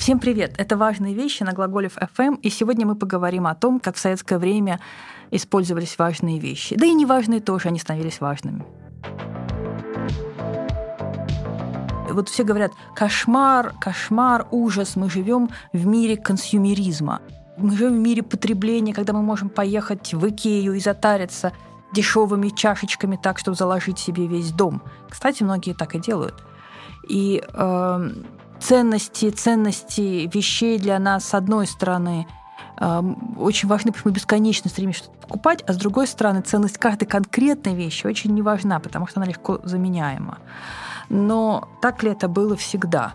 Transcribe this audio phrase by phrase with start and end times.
[0.00, 0.54] Всем привет!
[0.56, 4.38] Это «Важные вещи» на Глаголев FM, и сегодня мы поговорим о том, как в советское
[4.38, 4.80] время
[5.30, 6.74] использовались важные вещи.
[6.74, 8.64] Да и неважные тоже, они становились важными.
[12.08, 17.20] Вот все говорят, кошмар, кошмар, ужас, мы живем в мире консюмеризма.
[17.58, 21.52] Мы живем в мире потребления, когда мы можем поехать в Икею и затариться
[21.92, 24.80] дешевыми чашечками так, чтобы заложить себе весь дом.
[25.10, 26.42] Кстати, многие так и делают.
[27.06, 28.10] И э,
[28.60, 32.26] ценности, ценности вещей для нас, с одной стороны,
[32.78, 33.02] э,
[33.38, 37.06] очень важны, потому что мы бесконечно стремимся что-то покупать, а с другой стороны, ценность каждой
[37.06, 40.38] конкретной вещи очень не важна, потому что она легко заменяема.
[41.08, 43.14] Но так ли это было всегда?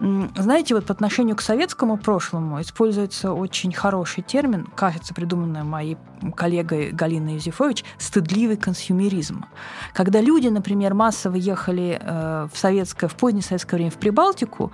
[0.00, 5.96] Знаете, вот по отношению к советскому прошлому используется очень хороший термин, кажется, придуманный моей
[6.34, 9.44] коллегой Галиной Юзефович, стыдливый консюмеризм.
[9.92, 14.72] Когда люди, например, массово ехали э, в советское, в позднее советское время в Прибалтику,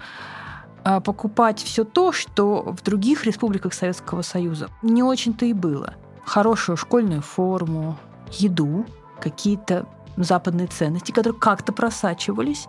[0.84, 5.94] э, покупать все то, что в других республиках Советского Союза не очень-то и было.
[6.24, 7.98] Хорошую школьную форму,
[8.30, 8.86] еду,
[9.20, 12.66] какие-то западные ценности, которые как-то просачивались.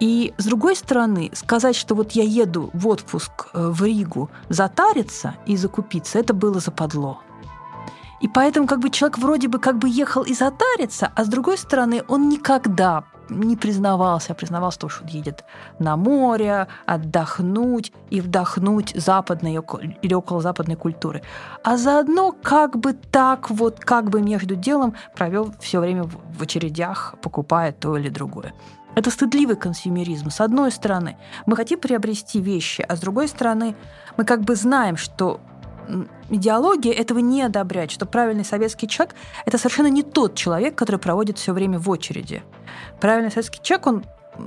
[0.00, 5.34] И с другой стороны, сказать, что вот я еду в отпуск э, в Ригу затариться
[5.46, 7.20] и закупиться, это было западло.
[8.20, 11.58] И поэтому как бы человек вроде бы как бы ехал и затариться, а с другой
[11.58, 15.44] стороны он никогда не признавался, а признавался то, что он едет
[15.78, 19.58] на море, отдохнуть и вдохнуть западной
[20.02, 21.22] или около западной культуры.
[21.62, 27.14] А заодно как бы так вот, как бы между делом провел все время в очередях,
[27.22, 28.54] покупая то или другое.
[28.94, 30.30] Это стыдливый консюмеризм.
[30.30, 33.74] С одной стороны, мы хотим приобрести вещи, а с другой стороны,
[34.16, 35.40] мы как бы знаем, что
[36.30, 39.14] идеология этого не одобряет, что правильный советский человек–
[39.46, 42.42] это совершенно не тот человек, который проводит все время в очереди.
[43.00, 44.04] Правильный советский человек, он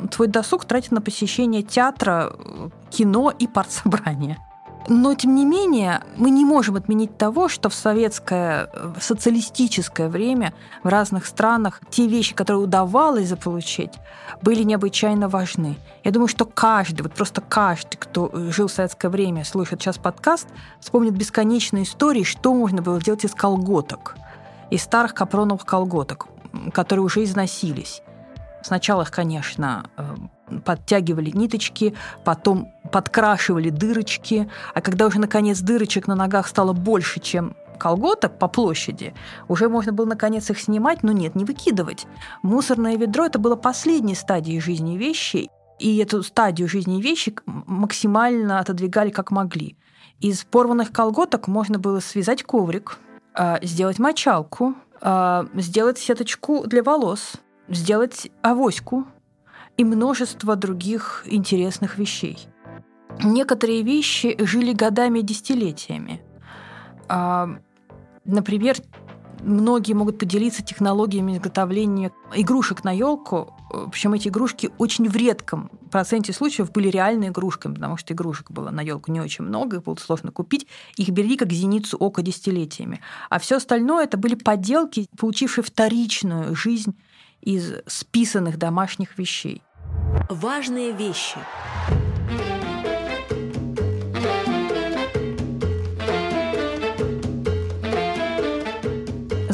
[0.09, 2.34] твой досуг тратит на посещение театра,
[2.90, 4.38] кино и партсобрания.
[4.90, 10.53] Но, тем не менее, мы не можем отменить того, что в советское, в социалистическое время
[10.81, 13.92] в разных странах те вещи, которые удавалось заполучить,
[14.42, 15.76] были необычайно важны.
[16.06, 20.47] Я думаю, что каждый, вот просто каждый, кто жил в советское время, слушает сейчас подкаст,
[20.80, 24.16] вспомнит бесконечные истории, что можно было сделать из колготок,
[24.70, 26.28] из старых капроновых колготок,
[26.72, 28.02] которые уже износились.
[28.64, 30.16] Сначала их, конечно, э,
[30.66, 31.94] подтягивали ниточки,
[32.24, 38.48] потом подкрашивали дырочки, а когда уже наконец дырочек на ногах стало больше, чем колготок по
[38.48, 39.14] площади,
[39.48, 42.08] уже можно было наконец их снимать, но нет, не выкидывать.
[42.42, 45.50] Мусорное ведро– это было последней стадией жизни вещи,
[45.80, 49.78] и эту стадию жизни вещи максимально отодвигали как могли.
[50.20, 52.97] Из порванных колготок можно было связать коврик,
[53.36, 57.34] а, сделать мочалку, а, сделать сеточку для волос,
[57.70, 59.06] сделать авоську–
[59.78, 62.47] и множество других интересных вещей.
[63.23, 66.22] Некоторые вещи жили годами десятилетиями.
[67.07, 67.50] А,
[68.25, 68.78] например,
[69.41, 73.53] многие могут поделиться технологиями изготовления игрушек на елку.
[73.91, 78.69] Причем эти игрушки очень в редком проценте случаев были реальными игрушками, потому что игрушек было
[78.69, 80.67] на елку не очень много, их было сложно купить.
[80.95, 83.01] Их берегли как зеницу ока десятилетиями.
[83.29, 86.95] А все остальное это были поделки, получившие вторичную жизнь
[87.41, 89.61] из списанных домашних вещей.
[90.29, 91.38] Важные вещи.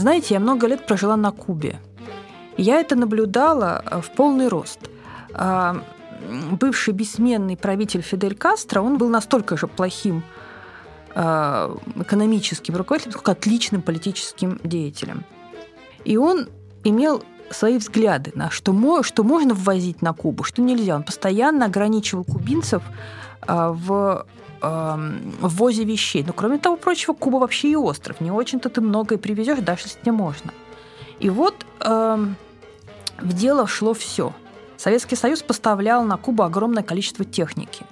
[0.04, 1.80] Знаете, я много лет прожила на Кубе.
[2.58, 4.80] Я это наблюдала э, в полный рост.
[5.34, 5.82] А,
[6.60, 10.24] бывший бессменный правитель Фидель Кастро, он был настолько же плохим
[11.16, 15.24] э, экономическим руководителем, сколько отличным политическим деятелем.
[16.04, 16.50] И он
[16.84, 20.98] имел свои взгляды на что, что можно ввозить на Кубу, что нельзя.
[20.98, 22.84] Он постоянно ограничивал кубинцев
[23.48, 24.26] а, в
[24.62, 26.24] ввозе вещей.
[26.26, 28.22] Но, кроме того прочего, Куба вообще и остров.
[28.22, 30.54] Не очень-то ты многое привезешь, даже если тебе можно.
[31.20, 32.38] И вот эм,
[33.20, 34.34] в дело шло все.
[34.78, 37.86] Советский Союз поставлял на Кубу огромное количество техники.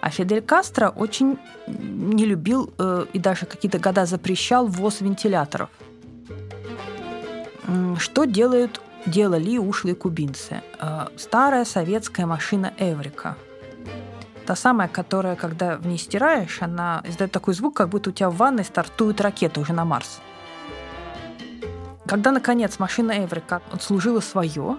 [0.00, 5.68] А Фидель Кастро очень не любил э, и даже какие-то года запрещал ввоз вентиляторов.
[7.98, 10.62] Что делают делали ушлые кубинцы.
[10.80, 13.36] Э, старая советская машина Эврика.
[14.46, 18.30] Та самая, которая, когда в ней стираешь, она издает такой звук, как будто у тебя
[18.30, 20.20] в ванной стартует ракета уже на Марс.
[22.06, 24.76] Когда, наконец, машина Эврика отслужила свое,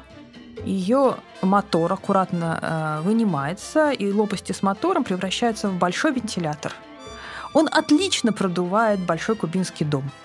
[0.63, 6.73] ее мотор аккуратно э, вынимается, и лопасти с мотором превращаются в большой вентилятор.
[7.53, 10.09] Он отлично продувает большой кубинский дом–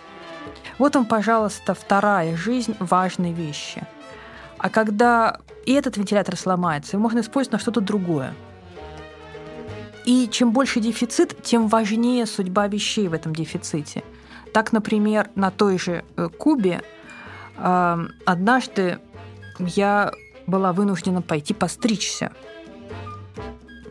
[0.79, 3.83] вот вам, пожалуйста, вторая жизнь важной вещи.
[4.59, 8.35] А когда и этот вентилятор сломается, его можно использовать на что-то другое.
[10.05, 14.03] И чем больше дефицит, тем важнее судьба вещей в этом дефиците.
[14.53, 16.83] Так, например, на той же э, Кубе
[17.57, 18.99] э, однажды
[19.59, 20.13] я
[20.47, 22.33] была вынуждена пойти постричься.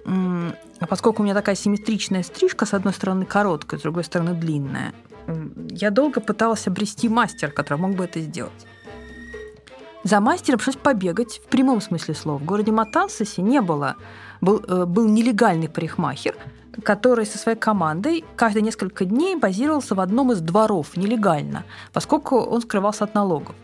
[0.06, 4.94] А поскольку у меня такая симметричная стрижка, с одной стороны короткая, с другой стороны длинная,
[5.70, 8.68] я долго пыталась обрести мастера, который мог бы это сделать.
[10.04, 12.40] За мастером пришлось побегать в прямом смысле слова.
[12.40, 13.98] В городе Матансосе не было.
[14.42, 16.36] Был, э, был нелегальный парикмахер,
[16.84, 22.62] который со своей командой каждые несколько дней базировался в одном из дворов нелегально, поскольку он
[22.62, 23.56] скрывался от налогов.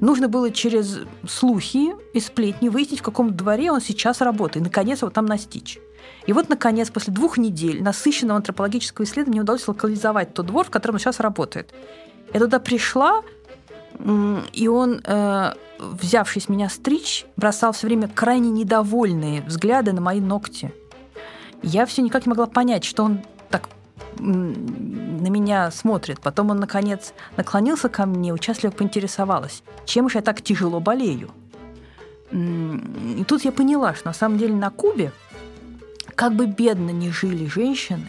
[0.00, 5.02] Нужно было через слухи и сплетни выяснить, в каком дворе он сейчас работает, и, наконец,
[5.02, 5.78] его там настичь.
[6.26, 10.96] И вот, наконец, после двух недель насыщенного антропологического исследования удалось локализовать тот двор, в котором
[10.96, 11.72] он сейчас работает.
[12.32, 13.22] Я туда пришла,
[14.52, 20.72] и он, э, взявшись меня стричь, бросал все время крайне недовольные взгляды на мои ногти.
[21.62, 23.68] Я все никак не могла понять, что он так
[24.18, 26.20] на меня смотрит.
[26.20, 31.30] Потом он, наконец, наклонился ко мне, участливо поинтересовалась, чем же я так тяжело болею.
[32.30, 35.12] И тут я поняла, что на самом деле на Кубе,
[36.14, 38.06] как бы бедно ни жили женщины,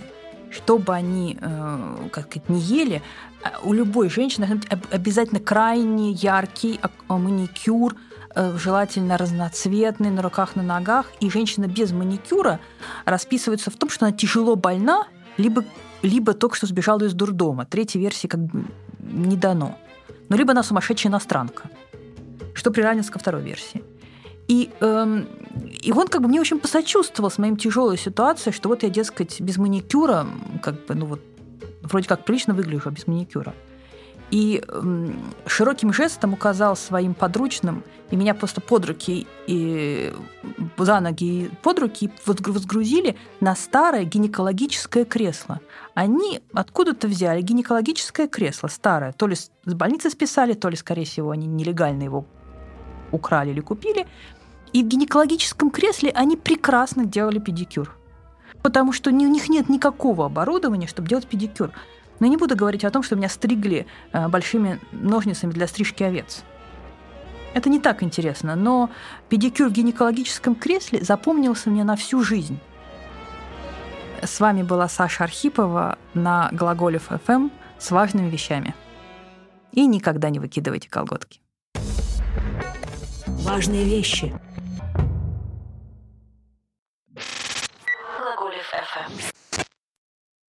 [0.52, 3.02] что бы они э, как сказать, не ели,
[3.44, 4.62] а у любой женщины
[4.92, 7.96] обязательно крайне яркий маникюр,
[8.36, 11.06] э, желательно разноцветный, на руках, на ногах.
[11.20, 12.60] И женщина без маникюра
[13.06, 15.08] расписывается в том, что она тяжело больна,
[15.38, 15.64] либо
[16.02, 17.66] либо только что сбежала из дурдома.
[17.66, 18.66] Третьей версии как бы
[19.00, 19.78] не дано.
[20.30, 21.70] Но либо она сумасшедшая иностранка,
[22.54, 23.84] что приравнивается ко второй версии.
[24.50, 25.28] И, эм,
[25.84, 29.40] и он как бы мне очень посочувствовал с моим тяжелой ситуацией, что вот я, дескать,
[29.40, 30.26] без маникюра,
[30.64, 31.22] как бы, ну вот,
[31.84, 33.54] вроде как прилично выгляжу, а без маникюра.
[34.32, 35.08] И э,
[35.46, 40.14] широким жестом указал своим подручным, и меня просто под руки и
[40.78, 45.60] за ноги и под руки возгрузили на старое гинекологическое кресло.
[45.94, 49.14] Они откуда-то взяли гинекологическое кресло старое.
[49.14, 52.26] То ли с больницы списали, то ли, скорее всего, они нелегально его
[53.12, 54.08] украли или купили.
[54.74, 57.96] И в гинекологическом кресле они прекрасно делали педикюр.
[58.62, 61.72] Потому что у них нет никакого оборудования, чтобы делать педикюр.
[62.20, 66.04] Но я не буду говорить о том, что меня стригли э, большими ножницами для стрижки
[66.04, 66.44] овец.
[67.54, 68.90] Это не так интересно, но
[69.30, 72.60] педикюр в гинекологическом кресле запомнился мне на всю жизнь.
[74.22, 77.50] С вами была Саша Архипова на Глаголев ФМ
[77.80, 78.76] с важными вещами.
[79.72, 81.40] И никогда не выкидывайте колготки.
[83.28, 84.38] Важные вещи–